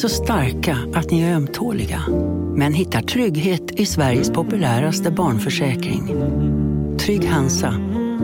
Så 0.00 0.08
starka 0.08 0.78
att 0.94 1.10
ni 1.10 1.22
är 1.22 1.34
ömtåliga. 1.34 2.00
Men 2.56 2.72
hittar 2.72 3.00
trygghet 3.00 3.80
i 3.80 3.86
Sveriges 3.86 4.30
populäraste 4.30 5.10
barnförsäkring. 5.10 6.06
Trygg 6.98 7.28
Hansa. 7.28 7.74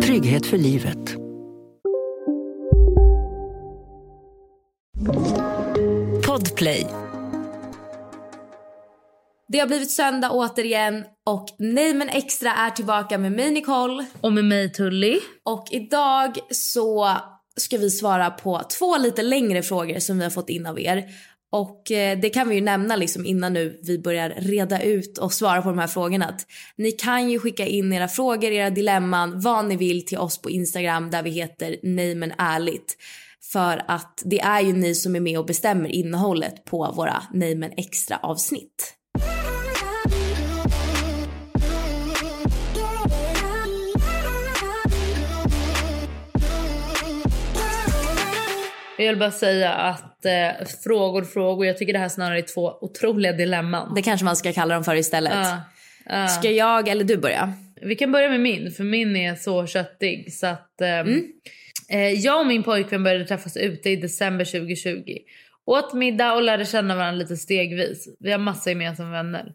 Trygghet 0.02 0.46
för 0.46 0.58
livet. 0.58 1.16
Podplay. 6.26 6.86
Det 9.48 9.58
har 9.58 9.66
blivit 9.66 9.90
söndag 9.90 10.30
återigen 10.30 11.04
och 11.26 11.46
Nej 11.58 11.94
men 11.94 12.08
extra 12.08 12.50
är 12.50 12.70
tillbaka 12.70 13.18
med 13.18 13.32
mig 13.32 13.50
Nicole. 13.50 14.06
Och 14.20 14.32
med 14.32 14.44
mig 14.44 14.72
Tully. 14.72 15.18
Och 15.44 15.68
idag 15.70 16.38
så 16.50 17.08
ska 17.56 17.78
vi 17.78 17.90
svara 17.90 18.30
på 18.30 18.62
två 18.78 18.98
lite 18.98 19.22
längre 19.22 19.62
frågor 19.62 19.98
som 19.98 20.18
vi 20.18 20.24
har 20.24 20.30
fått 20.30 20.50
in 20.50 20.66
av 20.66 20.80
er. 20.80 21.04
Och 21.54 21.90
eh, 21.90 22.18
det 22.18 22.30
kan 22.30 22.48
vi 22.48 22.54
ju 22.54 22.60
nämna 22.60 22.96
liksom 22.96 23.26
innan 23.26 23.52
nu 23.52 23.80
vi 23.82 23.98
börjar 23.98 24.30
reda 24.30 24.82
ut 24.82 25.18
och 25.18 25.32
svara 25.32 25.62
på 25.62 25.68
de 25.68 25.78
här 25.78 25.86
frågorna. 25.86 26.26
Att 26.26 26.46
ni 26.76 26.92
kan 26.92 27.30
ju 27.30 27.38
skicka 27.38 27.66
in 27.66 27.92
era 27.92 28.08
frågor, 28.08 28.50
era 28.50 28.70
dilemman, 28.70 29.40
vad 29.40 29.64
ni 29.64 29.76
vill 29.76 30.06
till 30.06 30.18
oss 30.18 30.42
på 30.42 30.50
Instagram 30.50 31.10
där 31.10 31.22
vi 31.22 31.30
heter 31.30 31.76
Nej 31.82 32.14
men 32.14 32.32
ärligt. 32.38 32.96
För 33.52 33.82
att 33.88 34.22
det 34.24 34.40
är 34.40 34.60
ju 34.60 34.72
ni 34.72 34.94
som 34.94 35.16
är 35.16 35.20
med 35.20 35.38
och 35.38 35.46
bestämmer 35.46 35.88
innehållet 35.88 36.64
på 36.64 36.92
våra 36.96 37.22
Nej 37.32 37.54
men 37.54 37.70
extra 37.76 38.16
avsnitt. 38.16 38.94
Jag 48.98 49.06
vill 49.06 49.18
bara 49.18 49.30
säga 49.30 49.72
att 49.72 50.13
eh, 50.26 50.50
frågor, 50.84 51.22
frågor. 51.24 51.66
Jag 51.66 51.78
tycker 51.78 51.92
det 51.92 51.98
här 51.98 52.08
snarare 52.08 52.38
är 52.38 52.42
två 52.54 52.78
otroliga 52.80 53.32
dilemman. 53.32 53.94
Det 53.94 54.02
kanske 54.02 54.24
man 54.24 54.36
ska 54.36 54.52
kalla 54.52 54.74
dem 54.74 54.84
för 54.84 54.94
istället. 54.94 55.32
Ja, 55.34 55.60
ja. 56.06 56.28
Ska 56.28 56.50
jag 56.50 56.88
eller 56.88 57.04
du 57.04 57.16
börja? 57.16 57.52
Vi 57.82 57.94
kan 57.96 58.12
börja 58.12 58.28
med 58.30 58.40
min, 58.40 58.70
för 58.72 58.84
min 58.84 59.16
är 59.16 59.34
så 59.34 59.66
köttig. 59.66 60.32
Så 60.34 60.46
att, 60.46 60.80
ehm, 60.80 61.06
Mm. 61.08 61.22
eh, 61.90 62.08
jag 62.20 62.40
och 62.40 62.46
min 62.46 62.62
pojkvän 62.62 63.04
började 63.04 63.24
träffas 63.24 63.56
ute 63.56 63.90
i 63.90 63.96
december 63.96 64.44
2020. 64.44 65.18
Åt 65.66 65.94
middag 65.94 66.32
och 66.34 66.42
lärde 66.42 66.64
känna 66.64 66.96
varandra 66.96 67.18
lite 67.18 67.36
stegvis. 67.36 68.08
Vi 68.20 68.32
har 68.32 68.38
massa 68.38 68.70
gemensamma 68.70 69.10
vänner. 69.10 69.52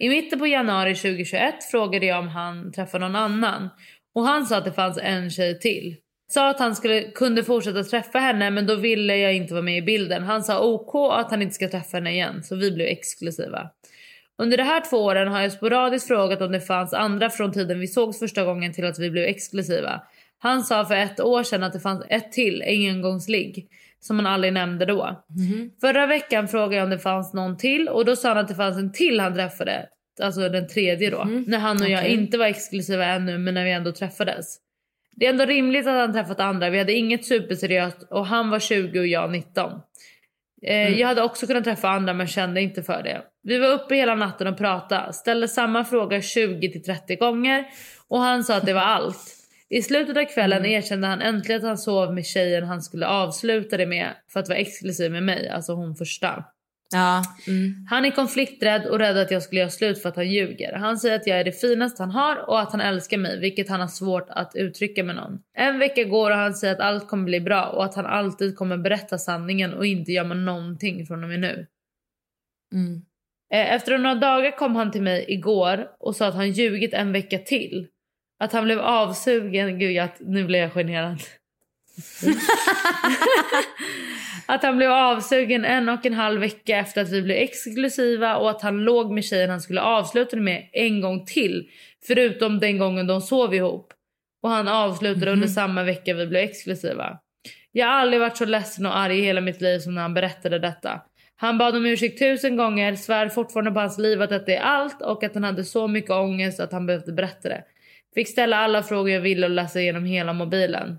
I 0.00 0.08
mitten 0.08 0.38
på 0.38 0.46
januari 0.46 0.94
2021 0.94 1.54
frågade 1.70 2.06
jag 2.06 2.18
om 2.18 2.28
han 2.28 2.72
träffade 2.72 3.04
någon 3.04 3.16
annan. 3.16 3.68
Och 4.14 4.22
han 4.24 4.46
sa 4.46 4.56
att 4.56 4.64
det 4.64 4.72
fanns 4.72 4.98
en 5.02 5.30
tjej 5.30 5.58
till. 5.58 5.96
Sa 6.30 6.50
att 6.50 6.58
han 6.58 6.76
skulle, 6.76 7.02
kunde 7.02 7.44
fortsätta 7.44 7.84
träffa 7.84 8.18
henne 8.18 8.50
men 8.50 8.66
då 8.66 8.74
ville 8.74 9.16
jag 9.16 9.34
inte 9.34 9.54
vara 9.54 9.62
med 9.62 9.78
i 9.78 9.82
bilden. 9.82 10.22
Han 10.22 10.42
sa 10.42 10.64
OK 10.64 10.94
att 11.12 11.30
han 11.30 11.42
inte 11.42 11.54
ska 11.54 11.68
träffa 11.68 11.96
henne 11.96 12.12
igen 12.12 12.42
så 12.42 12.56
vi 12.56 12.70
blev 12.70 12.86
exklusiva. 12.86 13.70
Under 14.38 14.56
de 14.56 14.62
här 14.62 14.90
två 14.90 14.96
åren 14.96 15.28
har 15.28 15.40
jag 15.40 15.52
sporadiskt 15.52 16.08
frågat 16.08 16.40
om 16.40 16.52
det 16.52 16.60
fanns 16.60 16.92
andra 16.92 17.30
från 17.30 17.52
tiden 17.52 17.80
vi 17.80 17.86
sågs 17.86 18.18
första 18.18 18.44
gången 18.44 18.72
till 18.72 18.84
att 18.84 18.98
vi 18.98 19.10
blev 19.10 19.24
exklusiva. 19.24 20.02
Han 20.38 20.62
sa 20.62 20.84
för 20.84 20.94
ett 20.94 21.20
år 21.20 21.42
sedan 21.42 21.62
att 21.62 21.72
det 21.72 21.80
fanns 21.80 22.04
ett 22.08 22.32
till 22.32 22.62
engångsligg 22.66 23.68
som 24.00 24.16
han 24.18 24.26
aldrig 24.26 24.52
nämnde 24.52 24.84
då. 24.84 25.24
Förra 25.80 26.06
veckan 26.06 26.48
frågade 26.48 26.76
jag 26.76 26.84
om 26.84 26.90
det 26.90 26.98
fanns 26.98 27.34
någon 27.34 27.56
till 27.56 27.88
och 27.88 28.04
då 28.04 28.16
sa 28.16 28.28
han 28.28 28.38
att 28.38 28.48
det 28.48 28.54
fanns 28.54 28.76
en 28.76 28.92
till 28.92 29.20
han 29.20 29.34
träffade. 29.34 29.86
Alltså 30.22 30.48
den 30.48 30.68
tredje 30.68 31.10
då. 31.10 31.24
När 31.46 31.58
han 31.58 31.82
och 31.82 31.88
jag 31.88 32.00
Okej. 32.00 32.12
inte 32.14 32.38
var 32.38 32.46
exklusiva 32.46 33.04
ännu 33.04 33.38
men 33.38 33.54
när 33.54 33.64
vi 33.64 33.72
ändå 33.72 33.92
träffades. 33.92 34.56
Det 35.18 35.26
är 35.26 35.30
ändå 35.30 35.44
rimligt 35.44 35.86
att 35.86 35.94
han 35.94 36.12
träffat 36.12 36.40
andra. 36.40 36.70
Vi 36.70 36.78
hade 36.78 36.92
inget 36.92 37.24
superseriöst 37.24 38.02
och 38.10 38.26
han 38.26 38.50
var 38.50 38.58
20 38.60 39.00
och 39.00 39.06
jag 39.06 39.30
19. 39.30 39.72
Eh, 40.62 41.00
Jag 41.00 41.08
hade 41.08 41.22
också 41.22 41.46
kunnat 41.46 41.64
träffa 41.64 41.88
andra 41.88 42.14
men 42.14 42.26
kände 42.26 42.60
inte 42.60 42.82
för 42.82 43.02
det. 43.02 43.22
Vi 43.42 43.58
var 43.58 43.68
uppe 43.68 43.94
hela 43.94 44.14
natten 44.14 44.46
och 44.46 44.58
pratade. 44.58 45.12
Ställde 45.12 45.48
samma 45.48 45.84
fråga 45.84 46.22
20 46.22 46.72
till 46.72 46.82
30 46.82 47.16
gånger 47.16 47.64
och 48.08 48.18
han 48.18 48.44
sa 48.44 48.56
att 48.56 48.66
det 48.66 48.72
var 48.72 48.80
allt. 48.80 49.34
I 49.68 49.82
slutet 49.82 50.16
av 50.16 50.24
kvällen 50.24 50.66
erkände 50.66 51.06
han 51.06 51.22
äntligen 51.22 51.60
att 51.60 51.66
han 51.66 51.78
sov 51.78 52.14
med 52.14 52.26
tjejen 52.26 52.64
han 52.64 52.82
skulle 52.82 53.06
avsluta 53.06 53.76
det 53.76 53.86
med 53.86 54.08
för 54.32 54.40
att 54.40 54.48
vara 54.48 54.58
exklusiv 54.58 55.12
med 55.12 55.22
mig, 55.22 55.48
alltså 55.48 55.72
hon 55.72 55.94
första. 55.96 56.44
Ja. 56.92 57.22
Mm. 57.46 57.86
Han 57.90 58.04
är 58.04 58.10
konflikträdd 58.10 58.86
och 58.86 58.98
rädd 58.98 59.16
att 59.16 59.30
jag 59.30 59.42
skulle 59.42 59.60
göra 59.60 59.70
slut 59.70 60.02
för 60.02 60.08
att 60.08 60.16
han 60.16 60.30
ljuger. 60.30 60.72
Han 60.72 60.98
säger 60.98 61.16
att 61.16 61.26
jag 61.26 61.40
är 61.40 61.44
det 61.44 61.60
finaste 61.60 62.02
han 62.02 62.10
har 62.10 62.48
och 62.48 62.60
att 62.60 62.72
han 62.72 62.80
älskar 62.80 63.18
mig, 63.18 63.40
vilket 63.40 63.68
han 63.68 63.80
har 63.80 63.88
svårt 63.88 64.26
att 64.30 64.52
uttrycka 64.54 65.04
med 65.04 65.16
någon. 65.16 65.38
En 65.54 65.78
vecka 65.78 66.04
går 66.04 66.30
och 66.30 66.36
han 66.36 66.54
säger 66.54 66.74
att 66.74 66.80
allt 66.80 67.08
kommer 67.08 67.24
bli 67.24 67.40
bra 67.40 67.66
och 67.66 67.84
att 67.84 67.94
han 67.94 68.06
alltid 68.06 68.56
kommer 68.56 68.76
berätta 68.76 69.18
sanningen 69.18 69.74
och 69.74 69.86
inte 69.86 70.12
gömma 70.12 70.34
någonting 70.34 71.06
från 71.06 71.22
och 71.24 71.28
med 71.28 71.40
nu. 71.40 71.66
Mm. 72.74 73.02
Eh, 73.54 73.74
Efter 73.74 73.98
några 73.98 74.14
dagar 74.14 74.56
kom 74.56 74.76
han 74.76 74.90
till 74.90 75.02
mig 75.02 75.24
igår 75.28 75.90
och 76.00 76.16
sa 76.16 76.26
att 76.26 76.34
han 76.34 76.50
ljugit 76.50 76.94
en 76.94 77.12
vecka 77.12 77.38
till. 77.38 77.86
Att 78.40 78.52
han 78.52 78.64
blev 78.64 78.80
avsugen, 78.80 79.78
gud 79.78 79.92
jag, 79.92 80.08
nu 80.20 80.44
blir 80.44 80.58
jag 80.58 80.72
generad. 80.72 81.18
att 84.46 84.62
han 84.62 84.76
blev 84.76 84.90
avsugen 84.90 85.64
en 85.64 85.88
och 85.88 86.06
en 86.06 86.14
halv 86.14 86.40
vecka 86.40 86.76
efter 86.76 87.02
att 87.02 87.12
vi 87.12 87.22
blev 87.22 87.36
exklusiva 87.36 88.36
och 88.36 88.50
att 88.50 88.62
han 88.62 88.84
låg 88.84 89.12
med 89.12 89.24
tjejen 89.24 89.50
han 89.50 89.60
skulle 89.60 89.80
avsluta 89.80 90.36
det 90.36 90.42
med 90.42 90.68
en 90.72 91.00
gång 91.00 91.26
till. 91.26 91.70
Förutom 92.06 92.58
den 92.58 92.78
gången 92.78 93.06
de 93.06 93.20
sov 93.20 93.54
ihop. 93.54 93.92
Och 94.42 94.50
han 94.50 94.68
avslutade 94.68 95.30
under 95.30 95.48
samma 95.48 95.82
vecka 95.82 96.14
vi 96.14 96.26
blev 96.26 96.42
exklusiva. 96.42 97.18
Jag 97.72 97.86
har 97.86 97.94
aldrig 97.94 98.20
varit 98.20 98.36
så 98.36 98.44
ledsen 98.44 98.86
och 98.86 98.96
arg 98.96 99.18
i 99.18 99.22
hela 99.22 99.40
mitt 99.40 99.60
liv 99.60 99.78
som 99.78 99.94
när 99.94 100.02
han 100.02 100.14
berättade 100.14 100.58
detta. 100.58 101.00
Han 101.36 101.58
bad 101.58 101.76
om 101.76 101.86
ursäkt 101.86 102.18
tusen 102.18 102.56
gånger, 102.56 102.96
svär 102.96 103.28
fortfarande 103.28 103.70
på 103.70 103.80
hans 103.80 103.98
liv 103.98 104.22
att 104.22 104.30
detta 104.30 104.52
är 104.52 104.60
allt 104.60 105.02
och 105.02 105.24
att 105.24 105.34
han 105.34 105.44
hade 105.44 105.64
så 105.64 105.88
mycket 105.88 106.10
ångest 106.10 106.60
att 106.60 106.72
han 106.72 106.86
behövde 106.86 107.12
berätta 107.12 107.48
det. 107.48 107.64
Fick 108.14 108.28
ställa 108.28 108.56
alla 108.56 108.82
frågor 108.82 109.10
jag 109.10 109.20
ville 109.20 109.46
och 109.46 109.52
läsa 109.52 109.80
igenom 109.80 110.04
hela 110.04 110.32
mobilen. 110.32 110.98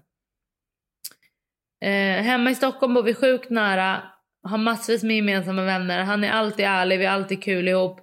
Eh, 1.81 2.23
hemma 2.23 2.51
i 2.51 2.55
Stockholm 2.55 2.93
bor 2.93 3.03
vi 3.03 3.13
sjukt 3.13 3.49
nära, 3.49 4.03
har 4.43 4.57
massvis 4.57 5.03
med 5.03 5.15
gemensamma 5.15 5.63
vänner. 5.63 6.03
Han 6.03 6.23
är 6.23 6.31
alltid 6.31 6.65
ärlig, 6.65 6.99
vi 6.99 7.05
har 7.05 7.13
alltid 7.13 7.43
kul 7.43 7.67
ihop 7.67 7.99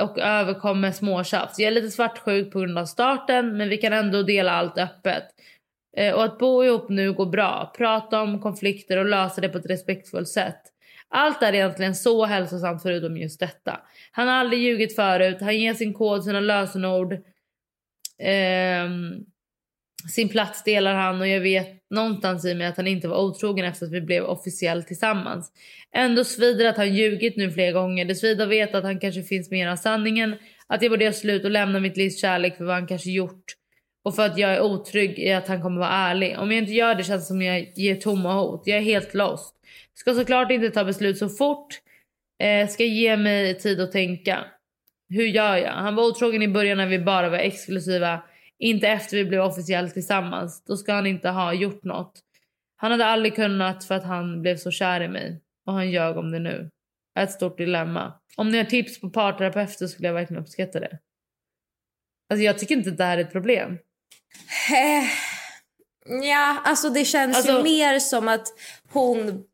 och 0.00 0.18
överkommer 0.18 0.92
småtjafs. 0.92 1.58
Jag 1.58 1.66
är 1.66 1.70
lite 1.70 1.90
svartsjuk 1.90 2.52
på 2.52 2.60
grund 2.60 2.78
av 2.78 2.86
starten 2.86 3.56
men 3.56 3.68
vi 3.68 3.76
kan 3.76 3.92
ändå 3.92 4.22
dela 4.22 4.52
allt 4.52 4.78
öppet. 4.78 5.24
Eh, 5.96 6.14
och 6.14 6.24
att 6.24 6.38
bo 6.38 6.64
ihop 6.64 6.88
nu 6.88 7.12
går 7.12 7.26
bra. 7.26 7.72
Prata 7.76 8.22
om 8.22 8.40
konflikter 8.40 8.96
och 8.96 9.06
lösa 9.06 9.40
det 9.40 9.48
på 9.48 9.58
ett 9.58 9.70
respektfullt 9.70 10.28
sätt. 10.28 10.60
Allt 11.08 11.42
är 11.42 11.54
egentligen 11.54 11.94
så 11.94 12.24
hälsosamt 12.24 12.82
förutom 12.82 13.16
just 13.16 13.40
detta. 13.40 13.80
Han 14.12 14.28
har 14.28 14.34
aldrig 14.34 14.62
ljugit 14.62 14.96
förut, 14.96 15.36
han 15.40 15.58
ger 15.58 15.74
sin 15.74 15.94
kod, 15.94 16.24
sina 16.24 16.40
lösenord. 16.40 17.18
Ehm, 18.18 19.24
sin 20.08 20.28
plats 20.28 20.64
delar 20.64 20.94
han 20.94 21.20
och 21.20 21.28
jag 21.28 21.40
vet 21.40 21.90
någonstans 21.90 22.44
i 22.44 22.54
mig 22.54 22.66
att 22.66 22.76
han 22.76 22.86
inte 22.86 23.08
var 23.08 23.18
otrogen 23.18 23.64
efter 23.64 23.86
att 23.86 23.92
vi 23.92 24.00
blev 24.00 24.24
officiellt 24.24 24.86
tillsammans. 24.86 25.52
Ändå 25.94 26.24
svider 26.24 26.64
att 26.64 26.76
han 26.76 26.94
ljugit 26.94 27.36
nu 27.36 27.50
flera 27.50 27.72
gånger. 27.72 28.04
Det 28.04 28.14
svider 28.14 28.44
att 28.44 28.50
veta 28.50 28.78
att 28.78 28.84
han 28.84 29.00
kanske 29.00 29.22
finns 29.22 29.50
mer 29.50 29.68
av 29.68 29.76
sanningen. 29.76 30.36
Att 30.66 30.82
jag 30.82 30.90
borde 30.90 31.04
göra 31.04 31.14
slut 31.14 31.44
och 31.44 31.50
lämna 31.50 31.80
mitt 31.80 31.96
livs 31.96 32.20
kärlek 32.20 32.56
för 32.56 32.64
vad 32.64 32.74
han 32.74 32.86
kanske 32.86 33.10
gjort. 33.10 33.44
Och 34.04 34.16
för 34.16 34.26
att 34.26 34.38
jag 34.38 34.54
är 34.54 34.62
otrygg 34.62 35.18
i 35.18 35.32
att 35.32 35.48
han 35.48 35.62
kommer 35.62 35.80
vara 35.80 35.90
ärlig. 35.90 36.38
Om 36.38 36.52
jag 36.52 36.58
inte 36.58 36.72
gör 36.72 36.94
det 36.94 37.04
känns 37.04 37.22
det 37.22 37.26
som 37.26 37.42
jag 37.42 37.72
ger 37.76 37.96
tomma 37.96 38.34
hot. 38.34 38.62
Jag 38.64 38.78
är 38.78 38.82
helt 38.82 39.14
lost. 39.14 39.54
Ska 39.94 40.14
såklart 40.14 40.50
inte 40.50 40.70
ta 40.70 40.84
beslut 40.84 41.18
så 41.18 41.28
fort. 41.28 41.80
Eh, 42.42 42.68
ska 42.68 42.84
ge 42.84 43.16
mig 43.16 43.58
tid 43.58 43.80
att 43.80 43.92
tänka. 43.92 44.44
Hur 45.08 45.26
gör 45.26 45.56
jag? 45.56 45.72
Han 45.72 45.94
var 45.94 46.04
otrogen 46.04 46.42
i 46.42 46.48
början 46.48 46.78
när 46.78 46.86
vi 46.86 46.98
bara 46.98 47.28
var 47.28 47.38
exklusiva. 47.38 48.22
Inte 48.62 48.88
efter 48.88 49.16
vi 49.16 49.24
blev 49.24 49.40
officiellt 49.42 49.94
tillsammans. 49.94 50.64
Då 50.64 50.76
ska 50.76 50.92
han 50.92 51.06
inte 51.06 51.28
ha 51.28 51.52
gjort 51.52 51.84
något. 51.84 52.20
Han 52.76 52.90
hade 52.90 53.06
aldrig 53.06 53.34
kunnat 53.34 53.84
för 53.84 53.94
att 53.94 54.04
han 54.04 54.42
blev 54.42 54.56
så 54.56 54.70
kär 54.70 55.00
i 55.00 55.08
mig. 55.08 55.40
Och 55.66 55.72
han 55.72 55.90
ljög 55.90 56.16
om 56.16 56.30
det 56.30 56.38
nu. 56.38 56.70
Ett 57.18 57.32
stort 57.32 57.58
dilemma. 57.58 58.12
Om 58.36 58.48
ni 58.48 58.58
har 58.58 58.64
tips 58.64 59.00
på 59.00 59.10
parterapeuter 59.10 59.86
skulle 59.86 60.08
jag 60.08 60.14
verkligen 60.14 60.42
uppskatta 60.42 60.80
det. 60.80 60.98
Alltså 62.30 62.42
jag 62.44 62.58
tycker 62.58 62.74
inte 62.76 62.90
att 62.90 62.98
det 62.98 63.04
här 63.04 63.18
är 63.18 63.24
ett 63.24 63.32
problem. 63.32 63.78
Eh, 64.72 65.04
ja, 66.28 66.62
alltså 66.64 66.90
det 66.90 67.04
känns 67.04 67.36
Alltså- 67.36 67.56
ju 67.56 67.62
mer 67.62 67.98
som 67.98 68.28
att 68.28 68.46
hon... 68.92 69.44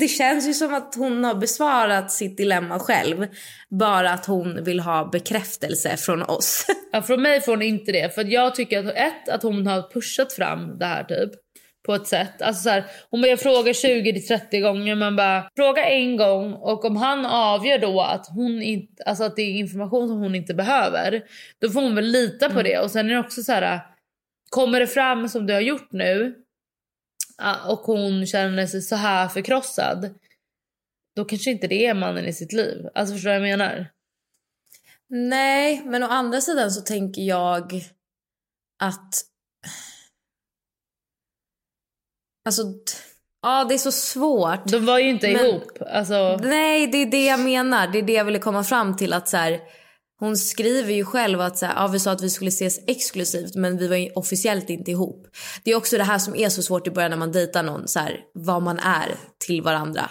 Det 0.00 0.08
känns 0.08 0.48
ju 0.48 0.54
som 0.54 0.74
att 0.74 0.94
hon 0.94 1.24
har 1.24 1.34
besvarat 1.34 2.12
sitt 2.12 2.36
dilemma 2.36 2.78
själv. 2.78 3.26
Bara 3.70 4.10
att 4.10 4.26
hon 4.26 4.64
vill 4.64 4.80
ha 4.80 5.08
bekräftelse 5.12 5.96
från 5.96 6.22
oss. 6.22 6.66
Ja, 6.92 7.02
från 7.02 7.22
mig 7.22 7.40
får 7.40 7.52
hon 7.52 7.62
inte 7.62 7.92
det. 7.92 8.14
För 8.14 8.24
jag 8.24 8.54
tycker 8.54 8.78
att 8.78 8.94
ett, 8.94 9.28
att 9.28 9.42
hon 9.42 9.66
har 9.66 9.92
pushat 9.92 10.32
fram 10.32 10.78
det 10.78 10.84
här 10.84 11.04
typ. 11.04 11.30
På 11.86 11.94
ett 11.94 12.06
sätt. 12.06 12.42
Alltså 12.42 12.62
så 12.62 12.70
här, 12.70 12.84
hon 13.10 13.20
börjar 13.20 13.36
fråga 13.36 13.72
20-30 13.72 14.60
gånger. 14.60 14.94
Man 14.94 15.16
bara 15.16 15.48
fråga 15.56 15.84
en 15.84 16.16
gång 16.16 16.52
och 16.52 16.84
om 16.84 16.96
han 16.96 17.26
avgör 17.26 17.78
då 17.78 18.00
att, 18.00 18.26
hon 18.34 18.62
inte, 18.62 19.02
alltså 19.02 19.24
att 19.24 19.36
det 19.36 19.42
är 19.42 19.50
information 19.50 20.08
som 20.08 20.18
hon 20.18 20.34
inte 20.34 20.54
behöver. 20.54 21.22
Då 21.60 21.70
får 21.70 21.80
hon 21.80 21.94
väl 21.94 22.04
lita 22.04 22.50
på 22.50 22.62
det. 22.62 22.78
Och 22.78 22.90
sen 22.90 23.06
är 23.06 23.14
det 23.14 23.20
också 23.20 23.42
så 23.42 23.52
här. 23.52 23.80
Kommer 24.50 24.80
det 24.80 24.86
fram 24.86 25.28
som 25.28 25.46
du 25.46 25.54
har 25.54 25.60
gjort 25.60 25.92
nu. 25.92 26.34
Och 27.68 27.78
hon 27.78 28.26
känner 28.26 28.66
sig 28.66 28.82
så 28.82 28.96
här 28.96 29.28
förkrossad. 29.28 30.14
Då 31.16 31.24
kanske 31.24 31.50
inte 31.50 31.66
det 31.66 31.86
är 31.86 31.94
mannen 31.94 32.24
i 32.26 32.32
sitt 32.32 32.52
liv. 32.52 32.88
Alltså 32.94 33.14
förstår 33.14 33.32
jag 33.32 33.42
menar? 33.42 33.90
Nej, 35.08 35.82
men 35.84 36.02
å 36.02 36.06
andra 36.06 36.40
sidan 36.40 36.70
så 36.70 36.80
tänker 36.80 37.22
jag 37.22 37.72
att... 38.82 39.14
Alltså, 42.44 42.62
ja 43.42 43.64
det 43.64 43.74
är 43.74 43.78
så 43.78 43.92
svårt. 43.92 44.66
De 44.66 44.86
var 44.86 44.98
ju 44.98 45.10
inte 45.10 45.32
Men- 45.32 45.46
ihop. 45.46 45.82
Alltså, 45.86 46.36
Nej, 46.42 46.86
det 46.86 46.98
är 46.98 47.06
det 47.06 47.24
jag 47.24 47.40
menar. 47.40 47.86
Det 47.86 47.98
är 47.98 48.02
det 48.02 48.12
jag 48.12 48.24
ville 48.24 48.38
komma 48.38 48.64
fram 48.64 48.96
till. 48.96 49.12
att 49.12 49.28
så 49.28 49.36
här, 49.36 49.60
Hon 50.20 50.36
skriver 50.36 50.92
ju 50.92 51.04
själv 51.04 51.40
att 51.40 51.58
så 51.58 51.66
här, 51.66 51.74
ja, 51.74 51.86
vi 51.86 51.98
sa 52.00 52.10
att 52.12 52.22
vi 52.22 52.30
skulle 52.30 52.48
ses 52.48 52.80
exklusivt 52.86 53.54
men 53.54 53.78
vi 53.78 53.88
var 53.88 54.18
officiellt 54.18 54.70
inte 54.70 54.90
ihop. 54.90 55.26
Det 55.64 55.70
är 55.70 55.76
också 55.76 55.98
det 55.98 56.04
här 56.04 56.18
som 56.18 56.34
är 56.34 56.48
så 56.48 56.62
svårt 56.62 56.86
i 56.86 56.90
början 56.90 57.10
när 57.10 57.18
man 57.18 57.32
dejtar 57.32 57.62
någon. 57.62 57.88
Så 57.88 57.98
här, 57.98 58.20
vad 58.34 58.62
man 58.62 58.78
är 58.78 59.14
till 59.46 59.62
varandra. 59.62 60.10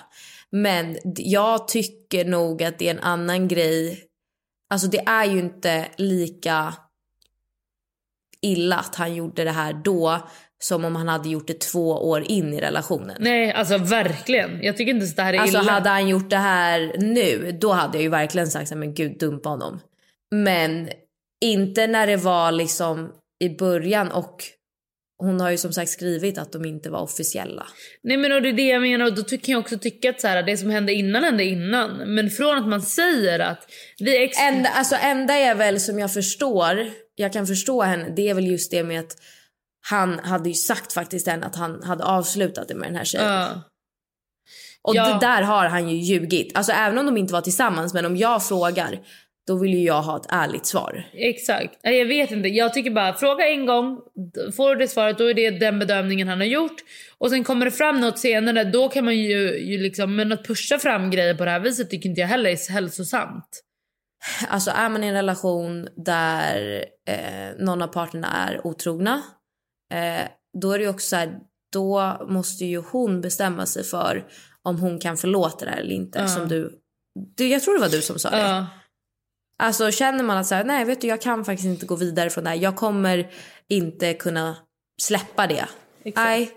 Men 0.49 0.97
jag 1.15 1.67
tycker 1.67 2.25
nog 2.25 2.63
att 2.63 2.79
det 2.79 2.87
är 2.87 2.91
en 2.93 2.99
annan 2.99 3.47
grej. 3.47 4.03
Alltså 4.69 4.87
det 4.87 4.99
är 5.07 5.25
ju 5.25 5.39
inte 5.39 5.87
lika 5.97 6.73
illa 8.41 8.77
att 8.77 8.95
han 8.95 9.15
gjorde 9.15 9.43
det 9.43 9.51
här 9.51 9.73
då 9.73 10.27
som 10.59 10.85
om 10.85 10.95
han 10.95 11.07
hade 11.07 11.29
gjort 11.29 11.47
det 11.47 11.59
två 11.59 11.89
år 12.09 12.23
in 12.31 12.53
i 12.53 12.61
relationen. 12.61 13.17
nej, 13.19 13.51
alltså 13.53 13.77
verkligen. 13.77 14.63
Jag 14.63 14.77
tycker 14.77 14.91
inte 14.91 15.03
ens 15.03 15.15
det 15.15 15.21
här 15.23 15.33
är 15.33 15.39
Alltså 15.39 15.61
illa. 15.61 15.71
hade 15.71 15.89
han 15.89 16.07
gjort 16.07 16.29
det 16.29 16.37
här 16.37 16.95
nu, 16.97 17.57
då 17.61 17.71
hade 17.71 17.97
jag 17.97 18.03
ju 18.03 18.09
verkligen 18.09 18.47
sagt 18.47 18.69
så 18.69 18.75
men 18.75 18.93
gud 18.93 19.19
dumpa 19.19 19.49
honom. 19.49 19.79
Men 20.35 20.89
inte 21.45 21.87
när 21.87 22.07
det 22.07 22.17
var 22.17 22.51
liksom 22.51 23.13
i 23.43 23.49
början 23.49 24.11
och 24.11 24.43
hon 25.19 25.39
har 25.39 25.51
ju 25.51 25.57
som 25.57 25.73
sagt 25.73 25.91
skrivit 25.91 26.37
att 26.37 26.51
de 26.51 26.65
inte 26.65 26.89
var 26.89 26.99
officiella. 26.99 27.67
Nej 28.03 28.17
men 28.17 28.31
och 28.31 28.41
det 28.41 28.49
är 28.49 28.53
det 28.53 28.67
jag 28.67 28.81
menar 28.81 29.05
och 29.05 29.15
då 29.15 29.23
kan 29.23 29.39
jag 29.45 29.59
också 29.59 29.77
tycka 29.79 30.09
att 30.09 30.21
så 30.21 30.27
här, 30.27 30.43
det 30.43 30.57
som 30.57 30.69
hände 30.69 30.93
innan 30.93 31.23
hände 31.23 31.43
innan. 31.43 32.15
Men 32.15 32.29
från 32.29 32.57
att 32.57 32.67
man 32.67 32.81
säger 32.81 33.39
att 33.39 33.71
vi 33.97 34.23
ex... 34.23 34.41
Enda, 34.41 34.69
alltså 34.69 34.95
enda 34.95 35.33
är 35.33 35.55
väl 35.55 35.79
som 35.79 35.99
jag 35.99 36.13
förstår, 36.13 36.91
jag 37.15 37.33
kan 37.33 37.47
förstå 37.47 37.81
henne, 37.81 38.13
det 38.15 38.29
är 38.29 38.33
väl 38.33 38.47
just 38.47 38.71
det 38.71 38.83
med 38.83 38.99
att 38.99 39.17
han 39.89 40.19
hade 40.19 40.49
ju 40.49 40.55
sagt 40.55 40.93
faktiskt 40.93 41.27
henne 41.27 41.45
att 41.45 41.55
han 41.55 41.83
hade 41.83 42.03
avslutat 42.03 42.67
det 42.67 42.75
med 42.75 42.87
den 42.87 42.95
här 42.95 43.05
tjejen. 43.05 43.27
Ja. 43.27 43.61
Och 44.81 44.95
Ja. 44.95 45.13
det 45.13 45.19
där 45.25 45.41
har 45.41 45.65
han 45.65 45.89
ju 45.89 45.97
ljugit. 45.97 46.57
Alltså 46.57 46.71
även 46.71 46.97
om 46.97 47.05
de 47.05 47.17
inte 47.17 47.33
var 47.33 47.41
tillsammans, 47.41 47.93
men 47.93 48.05
om 48.05 48.17
jag 48.17 48.47
frågar, 48.47 48.99
då 49.47 49.55
vill 49.55 49.73
ju 49.73 49.83
jag 49.83 50.01
ha 50.01 50.17
ett 50.17 50.25
ärligt 50.29 50.65
svar. 50.65 51.03
Exakt. 51.13 51.79
Jag 51.81 52.05
vet 52.05 52.31
inte. 52.31 52.49
Jag 52.49 52.73
tycker 52.73 52.91
bara 52.91 53.13
fråga 53.13 53.49
en 53.49 53.65
gång. 53.65 53.99
Får 54.55 54.69
du 54.69 54.75
det 54.75 54.87
svaret 54.87 55.17
då 55.17 55.29
är 55.29 55.33
det 55.33 55.49
den 55.49 55.79
bedömningen 55.79 56.27
han 56.27 56.39
har 56.39 56.47
gjort. 56.47 56.75
Och 57.17 57.29
sen 57.29 57.43
kommer 57.43 57.65
det 57.65 57.71
fram 57.71 58.01
något 58.01 58.19
senare 58.19 58.63
då 58.63 58.89
kan 58.89 59.05
man 59.05 59.15
ju, 59.15 59.59
ju 59.59 59.77
liksom. 59.77 60.15
Men 60.15 60.31
att 60.31 60.47
pusha 60.47 60.79
fram 60.79 61.11
grejer 61.11 61.33
på 61.33 61.45
det 61.45 61.51
här 61.51 61.59
viset 61.59 61.89
tycker 61.89 62.09
inte 62.09 62.21
jag 62.21 62.27
heller 62.27 62.49
är 62.49 62.71
hälsosamt. 62.71 63.63
Alltså 64.47 64.71
är 64.71 64.89
man 64.89 65.03
i 65.03 65.07
en 65.07 65.13
relation 65.13 65.87
där 65.95 66.85
eh, 67.09 67.65
någon 67.65 67.81
av 67.81 67.87
parterna 67.87 68.27
är 68.27 68.67
otrogna, 68.67 69.23
eh, 69.93 70.27
då 70.61 70.71
är 70.71 70.79
det 70.79 70.87
också 70.87 71.09
så 71.09 71.15
här, 71.15 71.39
då 71.73 72.17
måste 72.29 72.65
ju 72.65 72.77
hon 72.77 73.21
bestämma 73.21 73.65
sig 73.65 73.83
för 73.83 74.25
om 74.63 74.79
hon 74.79 74.99
kan 74.99 75.17
förlåta 75.17 75.65
det 75.65 75.71
eller 75.71 75.91
inte. 75.91 76.19
Ja. 76.19 76.27
Som 76.27 76.47
du, 76.47 76.79
du, 77.37 77.47
jag 77.47 77.61
tror 77.61 77.73
det 77.73 77.79
var 77.79 77.89
du 77.89 78.01
som 78.01 78.19
sa 78.19 78.29
det. 78.29 78.65
Alltså 79.59 79.91
känner 79.91 80.23
man 80.23 80.37
att 80.37 80.47
så 80.47 80.55
här, 80.55 80.63
nej 80.63 80.85
vet 80.85 81.01
du 81.01 81.07
jag 81.07 81.21
kan 81.21 81.45
faktiskt 81.45 81.65
inte 81.65 81.85
gå 81.85 81.95
vidare 81.95 82.29
från 82.29 82.43
det 82.43 82.49
här. 82.49 82.57
Jag 82.57 82.75
kommer 82.75 83.31
inte 83.67 84.13
kunna 84.13 84.57
släppa 85.01 85.47
det. 85.47 85.65
Exakt. 86.03 86.25
Nej, 86.25 86.51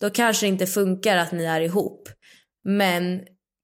då 0.00 0.10
kanske 0.10 0.46
det 0.46 0.48
inte 0.48 0.66
funkar 0.66 1.16
att 1.16 1.32
ni 1.32 1.44
är 1.44 1.60
ihop. 1.60 2.08
Men 2.64 3.20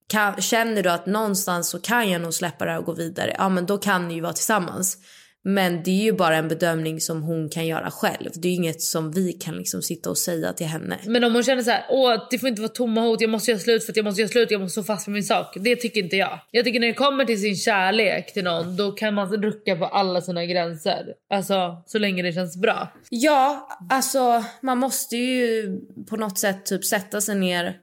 kan, 0.09 0.41
känner 0.41 0.83
du 0.83 0.91
att 0.91 1.06
någonstans 1.06 1.69
så 1.69 1.81
kan 1.81 2.11
jag 2.11 2.23
nog 2.23 2.35
släppa 2.35 2.65
det 2.65 2.71
här 2.71 2.79
och 2.79 2.85
gå 2.85 2.93
vidare. 2.93 3.35
Ja 3.39 3.49
men 3.49 3.67
då 3.67 3.79
kan 3.79 4.09
ni 4.09 4.15
ju 4.15 4.21
vara 4.21 4.33
tillsammans. 4.33 4.99
Men 5.44 5.83
det 5.83 5.91
är 5.91 6.05
ju 6.05 6.12
bara 6.12 6.37
en 6.37 6.49
bedömning 6.49 7.00
som 7.00 7.23
hon 7.23 7.49
kan 7.49 7.67
göra 7.67 7.91
själv. 7.91 8.31
Det 8.35 8.49
är 8.49 8.50
ju 8.50 8.56
inget 8.56 8.83
som 8.83 9.11
vi 9.11 9.33
kan 9.33 9.55
liksom 9.55 9.83
sitta 9.83 10.11
och 10.11 10.19
säga 10.19 10.53
till 10.53 10.67
henne. 10.67 10.99
Men 11.06 11.25
om 11.25 11.35
hon 11.35 11.43
känner 11.43 11.62
så 11.62 11.71
här, 11.71 11.85
åh 11.91 12.27
det 12.31 12.39
får 12.39 12.49
inte 12.49 12.62
vara 12.62 12.73
tomma 12.73 13.00
hot, 13.00 13.21
jag 13.21 13.31
måste 13.31 13.50
göra 13.50 13.61
slut 13.61 13.85
för 13.85 13.93
att 13.93 13.97
jag 13.97 14.05
måste 14.05 14.21
göra 14.21 14.31
slut, 14.31 14.50
jag 14.50 14.61
måste 14.61 14.83
stå 14.83 14.83
fast 14.83 15.06
med 15.06 15.15
min 15.15 15.25
sak. 15.25 15.56
Det 15.61 15.77
tycker 15.77 16.03
inte 16.03 16.17
jag. 16.17 16.41
Jag 16.50 16.65
tycker 16.65 16.81
när 16.81 16.87
det 16.87 16.94
kommer 16.94 17.25
till 17.25 17.41
sin 17.41 17.56
kärlek 17.56 18.33
till 18.33 18.44
någon, 18.44 18.77
då 18.77 18.93
kan 18.93 19.15
man 19.15 19.43
rucka 19.43 19.77
på 19.77 19.85
alla 19.85 20.21
sina 20.21 20.47
gränser. 20.47 21.06
Alltså 21.31 21.83
så 21.87 21.99
länge 21.99 22.23
det 22.23 22.33
känns 22.33 22.56
bra. 22.56 22.93
Ja, 23.11 23.69
alltså 23.91 24.44
man 24.62 24.79
måste 24.79 25.17
ju 25.17 25.67
på 26.09 26.17
något 26.17 26.39
sätt 26.39 26.67
typ 26.67 26.85
sätta 26.85 27.21
sig 27.21 27.35
ner 27.35 27.77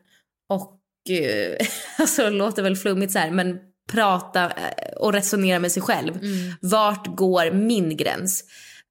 och, 0.50 0.80
eh, 1.10 1.58
alltså 2.00 2.24
det 2.24 2.30
låter 2.30 2.64
väl 2.64 2.76
flummigt 2.76 3.12
så 3.12 3.20
här, 3.20 3.32
men 3.32 3.60
prata 3.91 4.45
eh, 4.45 4.94
och 5.00 5.13
resonera 5.13 5.59
med 5.59 5.71
sig 5.71 5.81
själv. 5.81 6.19
Vart 6.62 7.15
går 7.15 7.51
min 7.51 7.97
gräns? 7.97 8.44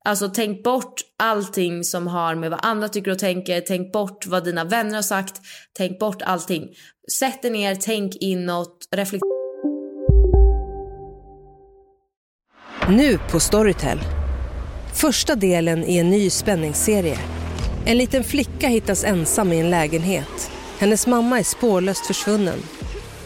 Alltså 0.04 0.28
tänk 0.28 0.62
bort 0.62 1.00
allting 1.18 1.84
som 1.84 2.06
har 2.06 2.34
med 2.34 2.50
vad 2.50 2.60
andra 2.62 2.88
tycker 2.88 3.10
och 3.10 3.18
tänker. 3.18 3.60
Tänk 3.60 3.92
bort 3.92 4.26
vad 4.26 4.44
dina 4.44 4.64
vänner 4.64 4.94
har 4.94 5.02
sagt. 5.02 5.40
Tänk 5.72 5.98
bort 5.98 6.22
allting. 6.22 6.68
Sätt 7.12 7.42
dig 7.42 7.50
ner, 7.50 7.74
tänk 7.74 8.16
inåt, 8.16 8.88
reflektera. 8.96 9.38
Nu 12.88 13.18
på 13.30 13.40
Storytel. 13.40 13.98
Första 14.94 15.34
delen 15.34 15.84
i 15.84 15.98
en 15.98 16.10
ny 16.10 16.30
spänningsserie. 16.30 17.18
En 17.86 17.98
liten 17.98 18.24
flicka 18.24 18.68
hittas 18.68 19.04
ensam 19.04 19.52
i 19.52 19.60
en 19.60 19.70
lägenhet. 19.70 20.50
Hennes 20.78 21.06
mamma 21.06 21.38
är 21.38 21.42
spårlöst 21.42 22.06
försvunnen. 22.06 22.58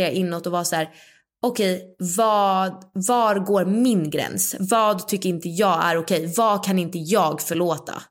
Inåt 0.00 0.46
och 0.46 0.52
vara 0.52 0.64
så 0.64 0.76
här. 0.76 0.88
Okej, 1.42 1.96
vad, 2.16 2.84
var 2.92 3.38
går 3.38 3.64
min 3.64 4.10
gräns? 4.10 4.56
Vad 4.58 5.08
tycker 5.08 5.28
inte 5.28 5.48
jag 5.48 5.84
är 5.84 5.96
okej? 5.96 6.32
Vad 6.36 6.64
kan 6.64 6.78
inte 6.78 6.98
jag 6.98 7.42
förlåta? 7.42 8.02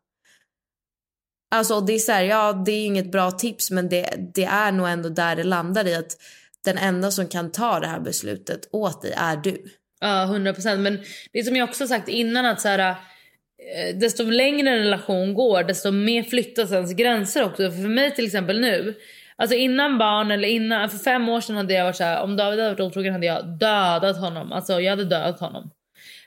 Alltså 1.55 1.81
det 1.81 1.93
är 1.93 1.99
så 1.99 2.11
här, 2.11 2.23
ja 2.23 2.63
det 2.65 2.71
är 2.71 2.85
inget 2.85 3.11
bra 3.11 3.31
tips 3.31 3.71
men 3.71 3.89
det, 3.89 4.31
det 4.35 4.43
är 4.43 4.71
nog 4.71 4.87
ändå 4.87 5.09
där 5.09 5.35
det 5.35 5.43
landar 5.43 5.87
i 5.87 5.95
att 5.95 6.17
den 6.65 6.77
enda 6.77 7.11
som 7.11 7.27
kan 7.27 7.51
ta 7.51 7.79
det 7.79 7.87
här 7.87 7.99
beslutet 7.99 8.69
åt 8.71 9.01
dig 9.01 9.13
är 9.17 9.37
du. 9.37 9.63
Ja, 9.99 10.23
100 10.23 10.53
procent. 10.53 10.81
Men 10.81 10.99
det 11.31 11.39
är 11.39 11.43
som 11.43 11.55
jag 11.55 11.69
också 11.69 11.87
sagt 11.87 12.09
innan 12.09 12.45
att 12.45 12.61
så 12.61 12.67
här, 12.67 12.89
eh, 12.89 13.95
desto 13.99 14.23
längre 14.23 14.69
en 14.69 14.77
relation 14.77 15.33
går 15.33 15.63
desto 15.63 15.91
mer 15.91 16.23
flyttas 16.23 16.71
ens 16.71 16.93
gränser 16.93 17.43
också. 17.43 17.71
För 17.71 17.89
mig 17.89 18.15
till 18.15 18.25
exempel 18.25 18.59
nu. 18.61 18.95
Alltså 19.37 19.55
innan 19.55 19.97
barn 19.97 20.31
eller 20.31 20.47
innan, 20.47 20.89
för 20.89 20.97
fem 20.97 21.29
år 21.29 21.41
sedan 21.41 21.55
hade 21.55 21.73
jag 21.73 21.83
varit 21.85 21.95
så 21.95 22.03
här, 22.03 22.23
om 22.23 22.35
David 22.37 22.59
hade 22.59 22.71
varit 22.71 22.79
otrogen 22.79 23.13
hade 23.13 23.25
jag 23.25 23.57
dödat 23.59 24.19
honom. 24.19 24.51
Alltså 24.51 24.81
jag 24.81 24.89
hade 24.89 25.05
dödat 25.05 25.39
honom. 25.39 25.71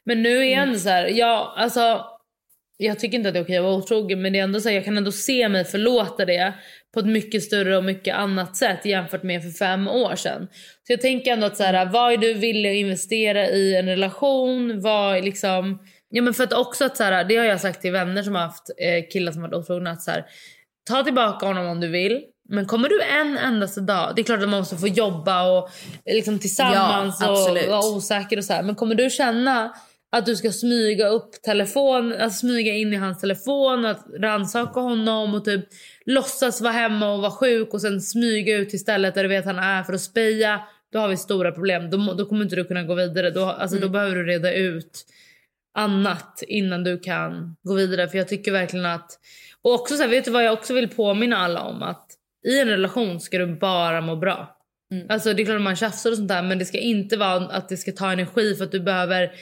Men 0.04 0.22
nu 0.22 0.38
är 0.38 0.66
jag 0.66 0.80
så 0.80 0.88
här, 0.88 1.06
jag, 1.06 1.52
alltså 1.56 2.04
jag 2.80 2.98
tycker 2.98 3.18
inte 3.18 3.28
att 3.28 3.34
det 3.34 3.40
är 3.40 3.44
okej 3.44 3.56
att 3.56 3.64
vara 3.64 3.74
otrogen 3.74 4.22
men 4.22 4.32
det 4.32 4.38
är 4.38 4.42
ändå 4.42 4.60
så 4.60 4.68
här, 4.68 4.76
jag 4.76 4.84
kan 4.84 4.96
ändå 4.96 5.12
se 5.12 5.48
mig 5.48 5.64
förlåta 5.64 6.24
det 6.24 6.52
på 6.94 7.00
ett 7.00 7.06
mycket 7.06 7.42
större 7.42 7.76
och 7.76 7.84
mycket 7.84 8.14
annat 8.14 8.56
sätt 8.56 8.84
jämfört 8.84 9.22
med 9.22 9.42
för 9.42 9.50
fem 9.50 9.88
år 9.88 10.16
sedan. 10.16 10.48
Så 10.86 10.92
jag 10.92 11.00
tänker 11.00 11.32
ändå 11.32 11.46
att 11.46 11.56
så 11.56 11.64
här, 11.64 11.86
vad 11.86 12.12
är 12.12 12.16
du 12.16 12.34
villig 12.34 12.70
att 12.70 12.76
investera 12.76 13.46
i 13.48 13.76
en 13.76 13.86
relation? 13.86 14.80
Vad 14.80 15.16
är 15.16 15.22
liksom... 15.22 15.78
Ja 16.10 16.22
men 16.22 16.34
för 16.34 16.44
att 16.44 16.52
också 16.52 16.84
att 16.84 16.96
så 16.96 17.04
här, 17.04 17.24
det 17.24 17.36
har 17.36 17.44
jag 17.44 17.60
sagt 17.60 17.80
till 17.80 17.92
vänner 17.92 18.22
som 18.22 18.34
har 18.34 18.42
haft 18.42 18.70
eh, 18.78 19.04
killar 19.12 19.32
som 19.32 19.42
varit 19.42 19.54
otrogna 19.54 19.90
att 19.90 20.02
så 20.02 20.10
här, 20.10 20.24
ta 20.88 21.02
tillbaka 21.02 21.46
honom 21.46 21.66
om 21.66 21.80
du 21.80 21.88
vill. 21.88 22.22
Men 22.48 22.66
kommer 22.66 22.88
du 22.88 23.02
en 23.02 23.38
endaste 23.38 23.80
dag, 23.80 24.12
det 24.16 24.22
är 24.22 24.24
klart 24.24 24.42
att 24.42 24.48
man 24.48 24.58
måste 24.58 24.76
få 24.76 24.88
jobba 24.88 25.42
och 25.58 25.70
liksom 26.06 26.38
tillsammans 26.38 27.18
Ja, 27.20 27.50
och 27.50 27.68
vara 27.70 27.96
osäker 27.96 28.36
och 28.36 28.44
så 28.44 28.52
här. 28.52 28.62
Men 28.62 28.74
kommer 28.74 28.94
du 28.94 29.10
känna 29.10 29.72
att 30.12 30.26
du 30.26 30.36
ska 30.36 30.52
smyga 30.52 31.08
upp 31.08 31.42
telefon, 31.42 32.12
alltså 32.12 32.38
smyga 32.38 32.74
in 32.74 32.92
i 32.92 32.96
hans 32.96 33.20
telefon, 33.20 33.84
att 33.86 34.06
rannsaka 34.20 34.80
honom 34.80 35.34
och 35.34 35.44
typ 35.44 35.64
låtsas 36.06 36.60
vara 36.60 36.72
hemma 36.72 37.12
och 37.12 37.20
vara 37.20 37.30
sjuk 37.30 37.74
och 37.74 37.80
sen 37.80 38.00
smyga 38.00 38.56
ut 38.56 38.70
till 38.70 38.80
stället 38.80 39.14
där 39.14 39.22
du 39.22 39.28
vet 39.28 39.44
han 39.44 39.58
är 39.58 39.82
för 39.82 39.92
att 39.92 40.00
speja. 40.00 40.60
Då 40.92 40.98
har 40.98 41.08
vi 41.08 41.16
stora 41.16 41.52
problem. 41.52 41.90
Då, 41.90 42.14
då 42.14 42.26
kommer 42.26 42.42
inte 42.42 42.56
du 42.56 42.64
kunna 42.64 42.82
gå 42.82 42.94
vidare. 42.94 43.30
Då, 43.30 43.44
alltså, 43.44 43.76
Mm. 43.76 43.88
då 43.88 43.92
behöver 43.92 44.16
du 44.16 44.24
reda 44.26 44.52
ut 44.54 45.04
annat 45.74 46.42
innan 46.48 46.84
du 46.84 46.98
kan 46.98 47.56
gå 47.62 47.74
vidare. 47.74 48.08
För 48.08 48.18
jag 48.18 48.28
tycker 48.28 48.52
verkligen 48.52 48.86
att... 48.86 49.10
Och 49.62 49.74
också 49.74 49.96
så 49.96 50.02
här, 50.02 50.10
vet 50.10 50.24
du 50.24 50.30
vad 50.30 50.44
jag 50.44 50.52
också 50.52 50.74
vill 50.74 50.88
påminna 50.88 51.36
alla 51.36 51.62
om? 51.62 51.82
Att 51.82 52.06
i 52.48 52.60
en 52.60 52.68
relation 52.68 53.20
ska 53.20 53.38
du 53.38 53.46
bara 53.46 54.00
må 54.00 54.16
bra. 54.16 54.54
Alltså 55.08 55.34
det 55.34 55.42
är 55.42 55.44
klart 55.44 55.56
att 55.56 55.62
man 55.62 55.76
tjafsar 55.76 56.10
och 56.10 56.16
sånt 56.16 56.28
där 56.28 56.42
men 56.42 56.58
det 56.58 56.64
ska 56.64 56.78
inte 56.78 57.16
vara 57.16 57.34
att 57.34 57.68
det 57.68 57.76
ska 57.76 57.92
ta 57.92 58.12
energi 58.12 58.54
för 58.54 58.64
att 58.64 58.72
du 58.72 58.80
behöver 58.80 59.32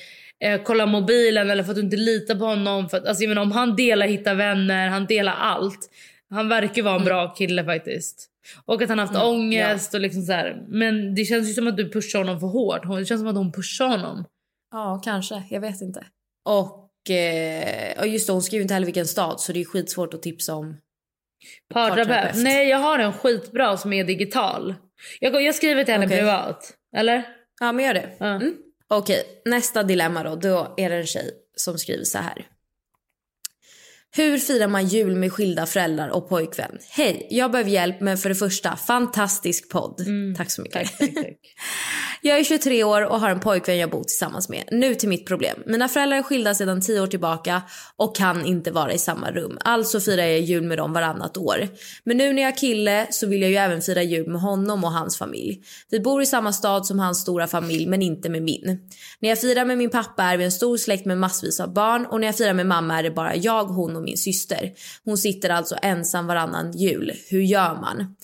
eh, 0.45 0.61
kolla 0.65 0.87
mobilen 0.87 1.51
eller 1.51 1.63
för 1.63 1.71
att 1.71 1.77
du 1.77 1.83
inte 1.83 1.97
litar 1.97 2.35
på 2.35 2.45
honom. 2.45 2.89
För 2.89 2.97
att, 2.97 3.07
alltså, 3.07 3.29
menar, 3.29 3.43
om 3.43 3.53
han 3.53 3.77
delar 3.77 4.07
hitta 4.07 4.35
vänner, 4.35 4.89
han 4.89 5.07
delar 5.07 5.33
allt. 5.33 5.91
Han 6.31 6.49
verkar 6.49 6.83
vara 6.83 6.97
en 6.97 7.05
bra 7.05 7.35
kille 7.35 7.65
faktiskt. 7.65 8.31
Och 8.65 8.83
att 8.83 8.89
han 8.89 8.99
haft 8.99 9.15
Mm, 9.15 9.29
ångest 9.29 9.95
och 9.95 10.01
liksom 10.01 10.23
så 10.23 10.33
här. 10.33 10.65
Men 10.69 11.15
det 11.15 11.25
känns 11.25 11.49
ju 11.49 11.53
som 11.53 11.67
att 11.67 11.77
du 11.77 11.91
pushar 11.91 12.19
honom 12.19 12.41
för 12.41 12.47
hårt. 12.47 12.83
Det 12.99 13.05
känns 13.05 13.21
som 13.21 13.29
att 13.29 13.37
hon 13.37 13.53
pushar 13.53 13.89
honom. 13.89 14.25
Ja, 14.73 15.01
kanske. 15.05 15.43
Jag 15.51 15.61
vet 15.61 15.81
inte. 15.81 16.07
Och, 16.49 17.11
eh, 17.11 17.99
och 17.99 18.07
just 18.07 18.27
det, 18.27 18.33
hon 18.33 18.43
skriver 18.43 18.63
inte 18.63 18.75
heller 18.75 18.87
vilken 18.87 19.07
stad 19.07 19.41
så 19.41 19.53
det 19.53 19.61
är 19.61 19.65
skitsvårt 19.65 20.15
att 20.15 20.23
tipsa 20.23 20.55
om. 20.55 20.77
Parterapeut. 21.75 22.37
Nej 22.37 22.69
jag 22.69 22.79
har 22.79 22.99
en 22.99 23.13
skitbra 23.13 23.77
som 23.77 23.93
är 23.93 24.05
digital. 24.05 24.75
Jag, 25.21 25.43
jag 25.43 25.55
skriver 25.55 25.85
till 25.85 25.95
henne 25.95 26.07
Okej. 26.07 26.19
privat. 26.19 26.73
Eller? 26.97 27.23
Ja, 27.61 27.73
men 27.73 27.85
gör 27.85 27.95
det. 27.95 28.11
Ja. 28.19 28.27
Mm. 28.27 28.55
Okej, 28.89 29.23
nästa 29.45 29.83
dilemma 29.83 30.23
då. 30.23 30.37
Då 30.37 30.75
är 30.77 30.91
det 30.91 30.97
en 30.97 31.07
tjej 31.07 31.31
som 31.57 31.79
skriver 31.79 32.05
så 32.05 32.19
här. 32.19 32.47
Hur 34.17 34.39
firar 34.39 34.69
man 34.69 34.87
jul 34.87 35.17
med 35.17 35.33
skilda 35.33 35.67
föräldrar 35.67 36.09
och 36.09 36.29
pojkvän? 36.29 36.79
Hej, 36.91 37.27
jag 37.31 37.51
behöver 37.51 37.71
hjälp 37.71 38.01
men 38.01 38.19
för 38.19 38.29
det 38.29 38.35
första, 38.35 38.77
fantastisk 38.77 39.71
podd. 39.71 40.01
Tack 40.37 40.51
så 40.51 40.63
mycket. 40.63 40.99
Tack, 40.99 40.99
tack, 40.99 41.15
tack. 41.15 41.37
Jag 42.21 42.39
är 42.39 42.45
23 42.45 42.85
år 42.85 43.03
och 43.03 43.21
har 43.21 43.31
en 43.31 43.41
pojkvän 43.41 43.79
jag 43.79 43.91
bor 43.91 44.05
tillsammans 44.05 44.49
med. 44.49 44.65
Nu 44.71 44.95
till 44.95 45.09
mitt 45.09 45.27
problem. 45.27 45.63
Mina 45.67 45.89
föräldrar 45.89 46.19
är 46.19 46.23
skilda 46.23 46.55
sedan 46.55 46.81
10 46.81 47.01
år 47.01 47.07
tillbaka 47.07 47.63
och 47.97 48.17
kan 48.17 48.47
inte 48.47 48.71
vara 48.71 48.93
i 48.93 48.99
samma 48.99 49.31
rum. 49.31 49.59
Alltså 49.61 50.01
firar 50.01 50.23
jag 50.23 50.41
jul 50.41 50.63
med 50.63 50.79
dem 50.79 50.93
varannat 50.93 51.37
år. 51.37 51.69
Men 52.05 52.17
nu 52.17 52.33
när 52.33 52.43
jag 52.43 52.53
är 52.53 52.57
kille 52.57 53.07
så 53.11 53.27
vill 53.27 53.43
jag 53.43 53.51
ju 53.51 53.57
även 53.57 53.83
fira 53.83 54.03
jul 54.03 54.29
med 54.29 54.41
honom 54.41 54.85
och 54.85 54.93
hans 54.93 55.19
familj. 55.19 55.63
Vi 55.91 56.01
bor 56.01 56.23
i 56.23 56.27
samma 56.27 56.53
stad 56.53 56.87
som 56.87 56.99
hans 56.99 57.21
stora 57.21 57.47
familj 57.47 57.87
men 57.87 58.03
inte 58.03 58.29
med 58.29 58.43
min. 58.43 58.89
När 59.21 59.29
jag 59.29 59.41
firar 59.41 59.65
med 59.65 59.79
min 59.79 59.91
pappa 59.91 60.23
är 60.23 60.37
vi 60.37 60.45
en 60.45 60.53
stor 60.53 60.77
släkt 60.77 61.07
med 61.07 61.19
massvis 61.19 61.61
av 61.61 61.73
barn 61.73 62.07
och 62.07 62.21
när 62.21 62.27
jag 62.27 62.37
firar 62.37 62.55
med 62.55 62.67
mamma 62.67 62.99
är 62.99 63.03
det 63.03 63.11
bara 63.11 63.37
jag, 63.37 63.65
hon 63.65 63.97
och 63.97 64.03
min 64.03 64.17
syster. 64.17 64.73
Hon 65.05 65.19
sitter 65.19 65.51
alltså 65.51 65.77
ensam 65.83 66.27
varannan 66.27 66.73
jul. 66.73 67.13
Hur 67.31 67.41
gör 67.41 67.75
man? 67.81 68.17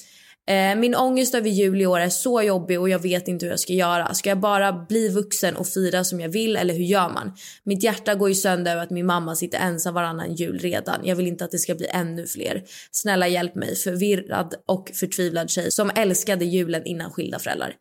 Eh, 0.51 0.77
Min 0.77 0.95
ångest 0.95 1.35
över 1.35 1.49
jul 1.49 1.81
i 1.81 1.87
år 1.87 2.01
är 2.01 2.09
så 2.09 2.43
jobbig 2.43 2.81
och 2.81 2.89
jag 2.89 2.99
vet 3.03 3.29
inte 3.29 3.47
hur 3.47 3.51
jag 3.53 3.61
ska 3.61 3.73
göra. 3.73 4.15
Ska 4.15 4.29
jag 4.29 4.41
bara 4.41 4.73
bli 4.73 5.09
vuxen 5.09 5.57
och 5.57 5.67
fira 5.67 6.05
som 6.05 6.21
jag 6.21 6.29
vill 6.29 6.57
eller 6.57 6.75
hur 6.75 6.85
gör 6.85 7.09
man? 7.09 7.33
Mitt 7.65 7.83
hjärta 7.83 8.15
går 8.15 8.29
ju 8.29 8.35
sönder 8.35 8.73
över 8.73 8.83
att 8.83 8.91
min 8.91 9.07
mamma 9.07 9.35
sitter 9.37 9.59
ensam 9.59 9.95
varannan 9.95 10.35
jul 10.35 10.59
redan. 10.59 11.01
Jag 11.05 11.17
vill 11.17 11.27
inte 11.27 11.45
att 11.45 11.51
det 11.51 11.59
ska 11.59 11.75
bli 11.75 11.87
ännu 11.91 12.27
fler. 12.27 12.63
Snälla 12.91 13.29
hjälp 13.29 13.55
mig, 13.55 13.77
förvirrad 13.77 14.55
och 14.67 14.91
förtvivlad 14.95 15.51
tjej 15.51 15.71
som 15.71 15.91
älskade 15.95 16.45
julen 16.45 16.83
innan 16.85 17.11
skilda 17.13 17.39
föräldrar. 17.39 17.75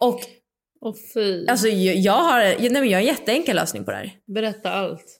Och 0.00 0.20
Åh 0.80 0.94
fy. 1.14 1.46
alltså 1.46 1.68
jag 1.68 1.96
jag 1.96 2.12
har, 2.22 2.40
nej 2.40 2.70
men 2.70 2.88
jag 2.88 2.98
har 2.98 3.02
en 3.02 3.06
jätteenkel 3.06 3.56
lösning 3.56 3.84
på 3.84 3.90
det 3.90 3.96
här. 3.96 4.12
Berätta 4.34 4.70
allt. 4.72 5.19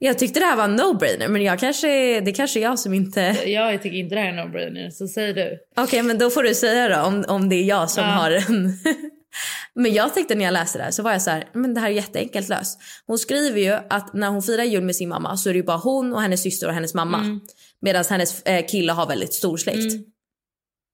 Jag 0.00 0.18
tyckte 0.18 0.40
det 0.40 0.46
här 0.46 0.56
var 0.56 0.64
en 0.64 0.80
no-brainer 0.80 1.28
men 1.28 1.42
jag 1.42 1.58
kanske, 1.58 2.20
det 2.20 2.32
kanske 2.32 2.60
är 2.60 2.62
jag 2.62 2.78
som 2.78 2.94
inte... 2.94 3.20
Jag 3.46 3.82
tycker 3.82 3.96
inte 3.96 4.14
det 4.14 4.20
här 4.20 4.28
är 4.32 4.44
no-brainer 4.44 4.90
så 4.90 5.08
säg 5.08 5.32
du. 5.32 5.58
Okej, 5.76 6.02
men 6.02 6.18
då 6.18 6.30
får 6.30 6.42
du 6.42 6.54
säga 6.54 6.88
då 6.88 7.02
om, 7.08 7.24
om 7.28 7.48
det 7.48 7.56
är 7.56 7.64
jag 7.64 7.90
som 7.90 8.04
Ja. 8.04 8.10
har 8.10 8.30
en... 8.30 8.72
men 9.74 9.92
jag 9.92 10.14
tänkte 10.14 10.34
när 10.34 10.44
jag 10.44 10.52
läste 10.52 10.78
det 10.78 10.84
här 10.84 10.90
så 10.90 11.02
var 11.02 11.12
jag 11.12 11.22
så 11.22 11.30
här, 11.30 11.48
men 11.52 11.74
det 11.74 11.80
här 11.80 11.88
är 11.88 11.92
jätteenkelt 11.92 12.48
löst. 12.48 12.80
Hon 13.06 13.18
skriver 13.18 13.60
ju 13.60 13.72
att 13.90 14.14
när 14.14 14.28
hon 14.28 14.42
firar 14.42 14.64
jul 14.64 14.82
med 14.84 14.96
sin 14.96 15.08
mamma 15.08 15.36
så 15.36 15.48
är 15.48 15.52
det 15.52 15.58
ju 15.58 15.64
bara 15.64 15.76
hon 15.76 16.12
och 16.14 16.22
hennes 16.22 16.42
syster 16.42 16.66
och 16.68 16.74
hennes 16.74 16.94
mamma. 16.94 17.18
Mm. 17.18 17.40
Medan 17.80 18.04
hennes 18.10 18.42
eh, 18.42 18.66
kille 18.66 18.92
har 18.92 19.06
väldigt 19.06 19.32
stor 19.34 19.56
släkt. 19.56 19.92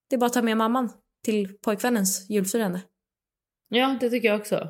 Det 0.09 0.15
är 0.15 0.17
bara 0.17 0.25
att 0.25 0.33
ta 0.33 0.41
med 0.41 0.57
mamman 0.57 0.89
till 1.25 1.57
pojkvännens 1.65 2.29
julfirande. 2.29 2.81
Ja 3.69 3.97
det 3.99 4.09
tycker 4.09 4.27
jag 4.27 4.39
också. 4.39 4.69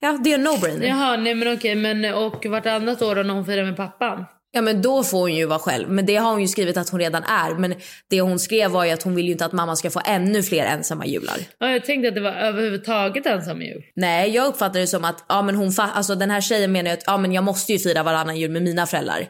Ja, 0.00 0.18
det 0.24 0.32
är 0.32 0.38
en 0.38 0.46
no-brainer. 0.46 0.86
Jaha 0.86 1.16
nej 1.16 1.34
men 1.34 1.54
okej 1.54 1.74
men 1.74 2.14
och 2.14 2.46
vartannat 2.46 3.02
år 3.02 3.14
då 3.14 3.22
när 3.22 3.34
hon 3.34 3.46
firar 3.46 3.64
med 3.64 3.76
pappan? 3.76 4.24
Ja 4.56 4.62
men 4.62 4.82
då 4.82 5.02
får 5.02 5.18
hon 5.18 5.34
ju 5.34 5.46
vara 5.46 5.58
själv. 5.58 5.90
Men 5.90 6.06
det 6.06 6.16
har 6.16 6.30
hon 6.30 6.40
ju 6.40 6.48
skrivit 6.48 6.76
att 6.76 6.88
hon 6.88 7.00
redan 7.00 7.22
är. 7.24 7.54
Men 7.54 7.74
det 8.10 8.20
hon 8.20 8.38
skrev 8.38 8.70
var 8.70 8.84
ju 8.84 8.90
att 8.90 9.02
hon 9.02 9.14
vill 9.14 9.26
ju 9.26 9.32
inte 9.32 9.44
att 9.44 9.52
mamma 9.52 9.76
ska 9.76 9.90
få 9.90 10.00
ännu 10.04 10.42
fler 10.42 10.64
ensamma 10.64 11.06
jular. 11.06 11.36
Ja, 11.58 11.70
jag 11.70 11.84
tänkte 11.84 12.08
att 12.08 12.14
det 12.14 12.20
var 12.20 12.32
överhuvudtaget 12.32 13.26
ensam 13.26 13.62
jul. 13.62 13.82
Nej, 13.96 14.30
jag 14.30 14.46
uppfattar 14.46 14.80
det 14.80 14.86
som 14.86 15.04
att 15.04 15.24
ja, 15.28 15.42
men 15.42 15.54
hon 15.54 15.72
alltså, 15.78 16.14
den 16.14 16.30
här 16.30 16.40
tjejen 16.40 16.72
menar 16.72 16.90
ju 16.90 16.94
att 16.94 17.04
ja, 17.06 17.16
men 17.16 17.32
jag 17.32 17.44
måste 17.44 17.72
ju 17.72 17.78
fira 17.78 18.02
varannan 18.02 18.36
jul 18.36 18.50
med 18.50 18.62
mina 18.62 18.86
föräldrar. 18.86 19.28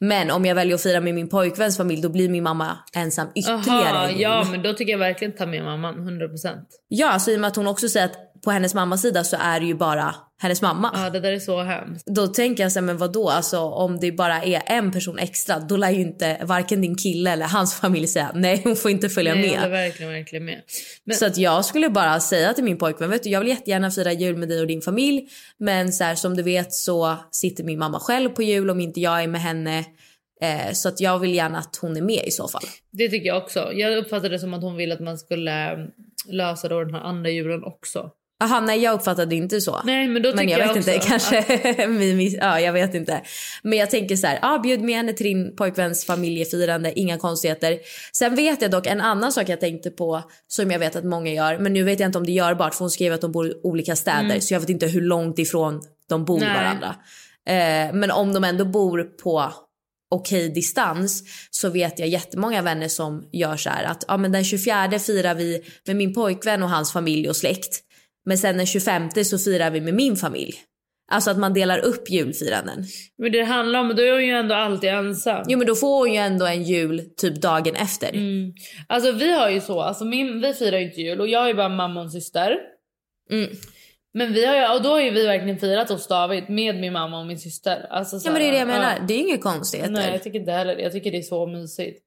Men 0.00 0.30
om 0.30 0.44
jag 0.44 0.54
väljer 0.54 0.74
att 0.74 0.82
fira 0.82 1.00
med 1.00 1.14
min 1.14 1.28
pojkväns 1.28 1.76
familj 1.76 2.02
då 2.02 2.08
blir 2.08 2.28
min 2.28 2.42
mamma 2.42 2.78
ensam 2.96 3.28
ytterligare 3.34 3.96
Aha, 3.96 4.10
ja 4.10 4.46
men 4.50 4.62
då 4.62 4.72
tycker 4.72 4.92
jag 4.92 4.98
verkligen 4.98 5.34
ta 5.34 5.46
med 5.46 5.64
mamman 5.64 5.94
100%. 5.94 6.56
Ja, 6.88 7.10
alltså, 7.10 7.30
i 7.30 7.36
och 7.36 7.40
med 7.40 7.48
att 7.48 7.56
hon 7.56 7.66
också 7.66 7.88
säger 7.88 8.06
att 8.06 8.33
på 8.44 8.50
hennes 8.50 8.74
mammas 8.74 9.02
sida 9.02 9.24
så 9.24 9.36
är 9.40 9.60
det 9.60 9.66
ju 9.66 9.74
bara 9.74 10.14
hennes 10.42 10.62
mamma. 10.62 10.90
Ja 10.94 11.10
det 11.10 11.20
där 11.20 11.32
är 11.32 11.38
så 11.38 11.62
hemskt. 11.62 12.06
Då 12.06 12.26
tänker 12.26 12.62
jag 12.62 12.72
så 12.72 12.78
här, 12.78 12.86
men 12.86 12.96
vadå? 12.96 13.28
Alltså, 13.28 13.58
om 13.58 14.00
det 14.00 14.12
bara 14.12 14.42
är 14.42 14.62
en 14.66 14.92
person 14.92 15.18
extra 15.18 15.58
då 15.58 15.76
lär 15.76 15.90
ju 15.90 16.00
inte 16.00 16.40
varken 16.44 16.80
din 16.80 16.96
kille 16.96 17.30
eller 17.30 17.46
hans 17.46 17.74
familj 17.74 18.06
säga 18.06 18.30
nej 18.34 18.60
hon 18.64 18.76
får 18.76 18.90
inte 18.90 19.08
följa 19.08 19.34
Nej, 19.34 19.42
med. 19.50 19.58
håller 19.58 19.70
verkligen 19.70 20.12
verkligen 20.12 20.44
med. 20.44 20.62
Men, 21.04 21.16
Så 21.16 21.26
att 21.26 21.36
jag 21.38 21.64
skulle 21.64 21.90
bara 21.90 22.20
säga 22.20 22.52
till 22.54 22.64
min 22.64 22.78
pojkvän, 22.78 23.10
vet 23.10 23.22
du, 23.22 23.30
jag 23.30 23.40
vill 23.40 23.48
jättegärna 23.48 23.90
fira 23.90 24.12
jul 24.12 24.36
med 24.36 24.48
dig 24.48 24.60
och 24.60 24.66
din 24.66 24.80
familj. 24.82 25.28
Men 25.58 25.92
så 25.92 26.04
här, 26.04 26.14
som 26.14 26.36
du 26.36 26.42
vet 26.42 26.72
så 26.72 27.16
sitter 27.30 27.64
min 27.64 27.78
mamma 27.78 28.00
själv 28.00 28.28
på 28.30 28.42
jul 28.42 28.70
om 28.70 28.80
inte 28.80 29.00
jag 29.00 29.22
är 29.22 29.26
med 29.26 29.40
henne. 29.40 29.84
Eh, 30.40 30.72
så 30.72 30.88
att 30.88 31.00
jag 31.00 31.18
vill 31.18 31.34
gärna 31.34 31.58
att 31.58 31.76
hon 31.80 31.96
är 31.96 32.02
med 32.02 32.24
i 32.26 32.30
så 32.30 32.48
fall. 32.48 32.62
det 32.92 33.08
tycker 33.08 33.26
jag 33.26 33.36
också. 33.42 33.72
Jag 33.72 33.96
uppfattade 33.98 34.28
det 34.28 34.38
som 34.38 34.54
att 34.54 34.62
hon 34.62 34.76
ville 34.76 34.94
att 34.94 35.00
man 35.00 35.18
skulle 35.18 35.72
eh, 35.72 35.78
lösa 36.28 36.68
då 36.68 36.84
den 36.84 36.94
här 36.94 37.00
andra 37.00 37.30
julen 37.30 37.64
också. 37.64 38.10
Aha, 38.42 38.60
nej 38.60 38.82
jag 38.82 38.94
uppfattade 38.94 39.26
det 39.26 39.36
inte 39.36 39.60
så. 39.60 39.80
Nej 39.84 40.08
men 40.08 40.22
då 40.22 40.30
tycker 40.30 40.44
men 40.44 40.48
jag, 40.48 40.58
vet 40.58 40.76
också 40.76 40.90
inte, 40.90 41.06
kanske 41.06 41.44
ja 42.40 42.60
jag 42.60 42.72
vet 42.72 42.94
inte. 42.94 43.22
Men 43.62 43.78
jag 43.78 43.90
tänker 43.90 44.16
så 44.16 44.26
här, 44.26 44.38
ah, 44.42 44.58
bjud 44.58 44.80
med 44.80 44.96
henne 44.96 45.12
till 45.12 45.26
din 45.26 45.56
pojkväns 45.56 46.04
familjefirande, 46.04 46.98
inga 46.98 47.18
konstigheter. 47.18 47.78
Sen 48.12 48.34
vet 48.34 48.62
jag 48.62 48.70
dock 48.70 48.86
en 48.86 49.00
annan 49.00 49.32
sak 49.32 49.48
jag 49.48 49.60
tänkte 49.60 49.90
på 49.90 50.22
som 50.48 50.70
jag 50.70 50.78
vet 50.78 50.96
att 50.96 51.04
många 51.04 51.32
gör, 51.32 51.58
men 51.58 51.72
nu 51.72 51.82
vet 51.82 52.00
jag 52.00 52.08
inte 52.08 52.18
om 52.18 52.26
det 52.26 52.32
är 52.32 52.34
görbart 52.34 52.74
för 52.74 52.80
hon 52.80 52.90
skrev 52.90 53.12
att 53.12 53.20
de 53.20 53.32
bor 53.32 53.46
i 53.46 53.54
olika 53.62 53.96
städer 53.96 54.24
Mm. 54.24 54.40
så 54.40 54.54
jag 54.54 54.60
vet 54.60 54.70
inte 54.70 54.86
hur 54.86 55.00
långt 55.00 55.38
ifrån 55.38 55.80
de 56.08 56.24
bor 56.24 56.40
Nej. 56.40 56.48
varandra. 56.56 56.94
Eh, 57.46 57.94
men 57.94 58.10
om 58.10 58.32
de 58.32 58.44
ändå 58.44 58.64
bor 58.64 59.02
på 59.02 59.52
okej 60.10 60.48
distans 60.48 61.22
så 61.50 61.68
vet 61.68 61.98
jag 61.98 62.08
jättemånga 62.08 62.62
vänner 62.62 62.88
som 62.88 63.28
gör 63.32 63.56
så 63.56 63.70
här 63.70 63.84
att 63.84 64.04
ja, 64.08 64.16
men 64.16 64.32
den 64.32 64.44
24 64.44 64.98
firar 64.98 65.34
vi 65.34 65.62
med 65.86 65.96
min 65.96 66.14
pojkvän 66.14 66.62
och 66.62 66.70
hans 66.70 66.92
familj 66.92 67.28
och 67.28 67.36
släkt. 67.36 67.80
Men 68.24 68.38
sen 68.38 68.56
den 68.56 68.66
25 68.66 69.10
så 69.24 69.38
firar 69.38 69.70
vi 69.70 69.80
med 69.80 69.94
min 69.94 70.16
familj. 70.16 70.54
Alltså 71.10 71.30
att 71.30 71.38
man 71.38 71.54
delar 71.54 71.78
upp 71.78 72.10
julfiranden. 72.10 72.84
Men 73.18 73.32
det 73.32 73.42
handlar 73.42 73.80
om, 73.80 73.88
då 73.96 74.02
är 74.02 74.12
hon 74.12 74.24
ju 74.24 74.30
ändå 74.30 74.54
alltid 74.54 74.90
ensam. 74.90 75.44
Jo 75.48 75.58
men 75.58 75.66
då 75.66 75.74
får 75.74 75.98
hon 75.98 76.12
ju 76.12 76.18
ändå 76.18 76.46
en 76.46 76.62
jul 76.62 77.02
typ 77.16 77.42
dagen 77.42 77.76
efter. 77.76 78.08
Mm. 78.08 78.52
Alltså 78.88 79.12
vi 79.12 79.32
har 79.32 79.50
ju 79.50 79.60
så, 79.60 79.80
alltså 79.80 80.04
min, 80.04 80.40
vi 80.40 80.54
firar 80.54 80.78
ju 80.78 80.84
inte 80.84 81.00
jul 81.00 81.20
och 81.20 81.28
jag 81.28 81.50
är 81.50 81.54
bara 81.54 81.68
mamma 81.68 82.02
och 82.02 82.12
syster. 82.12 82.56
Mm. 83.30 83.50
Men 84.14 84.32
vi 84.32 84.46
har 84.46 84.56
ju, 84.56 84.76
och 84.76 84.82
då 84.82 84.88
har 84.88 85.00
ju 85.00 85.10
vi 85.10 85.26
verkligen 85.26 85.58
firat 85.58 85.88
hos 85.88 86.08
David 86.08 86.44
med 86.48 86.80
min 86.80 86.92
mamma 86.92 87.20
och 87.20 87.26
min 87.26 87.38
syster. 87.38 87.86
Alltså, 87.90 88.18
så 88.18 88.28
Ja 88.28 88.32
men 88.32 88.40
det 88.40 88.48
är 88.48 88.52
det 88.52 88.58
jag 88.58 88.66
menar. 88.66 88.92
ja. 88.92 89.04
Det 89.08 89.14
är 89.14 89.18
inga 89.18 89.38
konstigheter. 89.38 89.92
Nej 89.92 90.12
jag 90.12 90.22
tycker 90.22 90.38
inte 90.38 90.52
heller. 90.52 90.78
Jag 90.78 90.92
tycker 90.92 91.10
det 91.10 91.18
är 91.18 91.22
så 91.22 91.46
mysigt. 91.46 92.00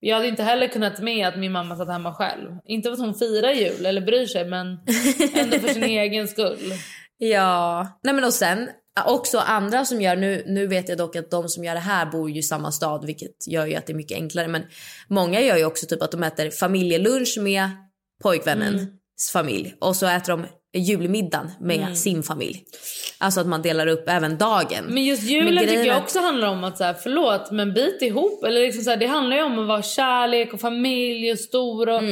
Jag 0.00 0.16
hade 0.16 0.28
inte 0.28 0.42
heller 0.42 0.68
kunnat 0.68 1.00
med 1.00 1.28
att 1.28 1.38
min 1.38 1.52
mamma 1.52 1.76
satt 1.76 1.88
hemma 1.88 2.14
själv. 2.14 2.50
Inte 2.64 2.88
för 2.88 2.92
att 2.92 2.98
hon 2.98 3.14
firar 3.14 3.50
jul 3.50 3.86
eller 3.86 4.00
bryr 4.00 4.26
sig 4.26 4.44
men 4.44 4.66
ändå 5.34 5.58
för 5.58 5.68
sin 5.68 5.84
egen 5.98 6.28
skull. 6.28 6.72
Ja, 7.18 7.86
nej 8.02 8.14
men 8.14 8.24
och 8.24 8.34
sen 8.34 8.68
också 9.06 9.38
andra 9.38 9.84
som 9.84 10.00
gör, 10.00 10.16
nu, 10.16 10.44
nu 10.46 10.66
vet 10.66 10.88
jag 10.88 10.98
dock 10.98 11.16
att 11.16 11.30
de 11.30 11.48
som 11.48 11.64
gör 11.64 11.74
det 11.74 11.80
här 11.80 12.06
bor 12.06 12.30
ju 12.30 12.38
i 12.38 12.42
samma 12.42 12.72
stad 12.72 13.06
vilket 13.06 13.48
gör 13.48 13.66
ju 13.66 13.74
att 13.74 13.86
det 13.86 13.92
är 13.92 13.96
mycket 13.96 14.16
enklare 14.16 14.48
men 14.48 14.62
många 15.08 15.40
gör 15.40 15.56
ju 15.56 15.64
också 15.64 15.86
typ 15.86 16.02
att 16.02 16.10
de 16.10 16.22
äter 16.22 16.50
familjelunch 16.50 17.38
med 17.40 17.68
pojkvännens 18.22 19.30
familj 19.32 19.74
och 19.80 19.96
så 19.96 20.06
äter 20.06 20.32
de 20.32 20.46
julmiddagen 20.72 21.50
med 21.60 21.76
Mm. 21.80 21.94
sin 21.94 22.22
familj. 22.22 22.64
Alltså 23.18 23.40
att 23.40 23.46
man 23.46 23.62
delar 23.62 23.86
upp 23.86 24.04
även 24.08 24.38
dagen. 24.38 24.84
Men 24.88 25.04
just 25.04 25.22
julen 25.22 25.54
Men 25.54 25.64
tycker 25.68 25.84
jag 25.84 25.98
också 26.02 26.18
handlar 26.20 26.48
om 26.48 26.64
att 26.64 26.78
så 26.78 26.84
här, 26.84 26.94
förlåt 26.94 27.50
men 27.50 27.74
bit 27.74 28.02
ihop. 28.02 28.44
Eller 28.44 28.60
liksom 28.60 28.82
så 28.82 28.90
här, 28.90 28.96
det 28.96 29.06
handlar 29.06 29.36
ju 29.36 29.42
om 29.42 29.58
att 29.58 29.66
vara 29.66 29.82
kärlek 29.82 30.54
och 30.54 30.60
familj 30.60 31.32
och 31.32 31.38
stor. 31.38 31.88
Och, 31.88 32.02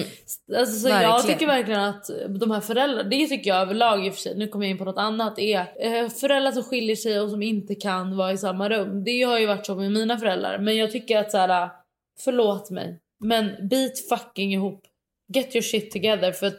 alltså, 0.56 0.74
så 0.80 0.88
jag 0.88 1.04
Mm. 1.04 1.22
Tycker 1.26 1.46
verkligen 1.46 1.80
att 1.80 2.04
de 2.40 2.50
här 2.50 2.60
föräldrarna, 2.60 3.08
det 3.08 3.26
tycker 3.26 3.50
jag 3.50 3.60
överlag 3.60 4.06
i 4.06 4.10
och 4.10 4.14
för 4.14 4.20
sig, 4.20 4.34
nu 4.36 4.48
kommer 4.48 4.64
jag 4.66 4.70
in 4.70 4.78
på 4.78 4.84
något 4.84 4.98
annat, 4.98 5.38
är 5.38 5.58
eh, 5.80 6.08
föräldrar 6.08 6.52
som 6.52 6.62
skiljer 6.62 6.96
sig 6.96 7.20
och 7.20 7.30
som 7.30 7.42
inte 7.42 7.74
kan 7.74 8.16
vara 8.16 8.32
i 8.32 8.38
samma 8.38 8.68
rum. 8.68 9.04
Det 9.04 9.22
har 9.22 9.38
ju 9.38 9.46
varit 9.46 9.66
så 9.66 9.74
med 9.74 9.92
mina 9.92 10.18
föräldrar. 10.18 10.58
Men 10.58 10.76
jag 10.76 10.90
tycker 10.92 11.18
att 11.18 11.30
så 11.30 11.38
här, 11.38 11.68
förlåt 12.24 12.70
mig, 12.70 12.98
men 13.20 13.68
bit 13.68 14.08
fucking 14.08 14.52
ihop. 14.54 14.84
Get 15.35 15.54
your 15.54 15.62
shit 15.62 15.90
together. 15.90 16.32
För 16.32 16.47
att 16.47 16.58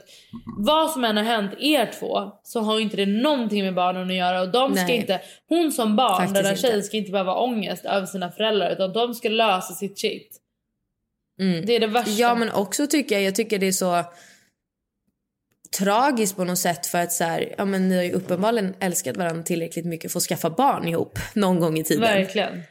vad 0.57 0.91
som 0.91 1.03
än 1.03 1.17
har 1.17 1.23
hänt 1.23 1.51
er 1.59 1.91
två 1.99 2.31
så 2.43 2.59
har 2.59 2.79
inte 2.79 2.97
det 2.97 3.05
någonting 3.05 3.63
med 3.63 3.73
barnen 3.73 4.09
att 4.09 4.15
göra. 4.15 4.41
Och 4.41 4.51
de 4.51 4.75
ska 4.75 4.85
Nej. 4.85 4.95
inte, 4.95 5.21
hon 5.47 5.71
som 5.71 5.95
barn, 5.95 6.15
Faktiskt 6.17 6.35
den 6.35 6.43
där 6.43 6.51
inte. 6.51 6.61
tjejen 6.61 6.83
ska 6.83 6.97
inte 6.97 7.11
behöva 7.11 7.33
ångest 7.35 7.85
över 7.85 8.05
sina 8.05 8.31
föräldrar. 8.31 8.71
Utan 8.71 8.93
de 8.93 9.13
ska 9.13 9.29
lösa 9.29 9.73
sitt 9.73 9.99
shit. 9.99 10.37
Mm. 11.39 11.65
Det 11.65 11.75
är 11.75 11.79
det 11.79 11.87
värsta. 11.87 12.11
Ja 12.11 12.35
men 12.35 12.51
också 12.51 12.87
tycker 12.87 13.15
jag, 13.15 13.23
jag 13.23 13.35
tycker 13.35 13.59
det 13.59 13.67
är 13.67 13.71
så 13.71 14.03
tragiskt 15.77 16.35
på 16.35 16.43
något 16.43 16.59
sätt 16.59 16.85
för 16.85 16.97
att 16.97 17.11
så 17.11 17.23
här, 17.23 17.55
ja 17.57 17.65
men 17.65 17.89
ni 17.89 17.95
har 17.95 18.03
ju 18.03 18.11
uppenbarligen 18.11 18.73
älskat 18.79 19.17
varandra 19.17 19.43
tillräckligt 19.43 19.85
mycket 19.85 20.11
för 20.11 20.19
att 20.19 20.23
skaffa 20.23 20.49
barn 20.49 20.87
ihop 20.87 21.19
någon 21.33 21.59
gång 21.59 21.77
i 21.77 21.83
tiden. 21.83 22.01
Verkligen. 22.01 22.63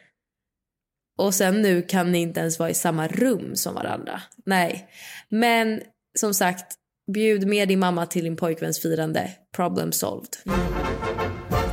Och 1.19 1.35
sen 1.35 1.63
nu 1.63 1.83
kan 1.83 2.13
ni 2.13 2.19
inte 2.19 2.41
ens 2.41 2.59
vara 2.59 2.71
i 2.71 2.75
samma 2.75 3.09
rum 3.09 3.57
som 3.57 3.75
varandra. 3.75 4.23
Nej. 4.47 4.89
Men 5.29 5.81
som 6.19 6.35
sagt, 6.35 6.75
bjud 7.13 7.47
med 7.47 7.69
din 7.69 7.79
mamma 7.79 8.07
till 8.07 8.25
din 8.25 8.37
pojkväns 8.37 8.83
firande. 8.83 9.31
Problem 9.57 9.93
solved. 9.93 10.37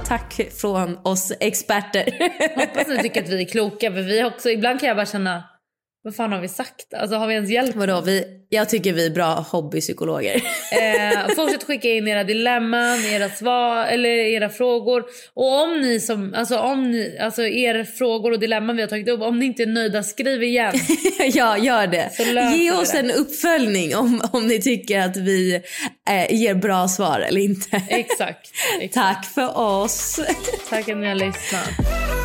Tack 0.05 0.41
från 0.51 0.97
oss 1.03 1.33
experter. 1.39 2.05
Hoppas 2.55 2.87
ni 2.87 2.97
tycker 3.01 3.23
att 3.23 3.29
vi 3.29 3.41
är 3.41 3.45
kloka. 3.45 3.91
För 3.91 4.01
vi 4.01 4.23
också, 4.23 4.49
ibland 4.49 4.79
kan 4.79 4.87
jag 4.87 4.97
bara 4.97 5.05
känna, 5.05 5.43
vad 6.05 6.15
fan 6.15 6.31
har 6.31 6.39
vi 6.41 6.47
sagt? 6.47 6.93
Alltså 6.93 7.15
har 7.15 7.27
vi 7.27 7.33
ens 7.33 7.49
hjälpt 7.49 7.75
Vadå, 7.75 8.01
vi, 8.01 8.23
jag 8.49 8.69
tycker 8.69 8.93
vi 8.93 9.05
är 9.05 9.09
bra 9.09 9.45
hobbypsykologer. 9.51 10.35
Eh, 10.35 11.35
fortsätt 11.35 11.63
skicka 11.63 11.87
in 11.87 12.07
era 12.07 12.23
dilemman, 12.23 13.05
era 13.05 13.29
svar 13.29 13.85
eller 13.85 14.09
era 14.09 14.49
frågor. 14.49 15.03
Och 15.33 15.63
om 15.63 15.81
ni 15.81 15.99
som, 15.99 16.33
alltså 16.33 16.59
om 16.59 16.91
ni, 16.91 17.17
alltså 17.21 17.43
era 17.43 17.85
frågor 17.85 18.31
och 18.31 18.39
dilemman 18.39 18.75
vi 18.75 18.81
har 18.81 18.89
tagit 18.89 19.09
upp, 19.09 19.21
om 19.21 19.39
ni 19.39 19.45
inte 19.45 19.63
är 19.63 19.67
nöjda, 19.67 20.03
skriv 20.03 20.43
igen. 20.43 20.73
ja, 21.33 21.57
gör 21.57 21.87
det. 21.87 22.11
Ge 22.55 22.71
oss 22.71 22.91
det. 22.91 22.99
en 22.99 23.11
uppföljning 23.11 23.95
om, 23.95 24.21
om 24.33 24.47
ni 24.47 24.61
tycker 24.61 24.99
att 24.99 25.17
vi 25.17 25.61
eh, 26.09 26.33
ger 26.33 26.55
bra 26.55 26.87
svar 26.87 27.19
eller 27.19 27.41
inte. 27.41 27.81
Exakt. 27.89 28.51
exakt. 28.79 28.93
Tack 28.93 29.25
för 29.25 29.57
oss. 29.57 30.19
Tack 30.69 30.89
att 30.89 30.97
ni 30.97 31.07
har 31.07 31.15
lyssnat. 31.15 32.24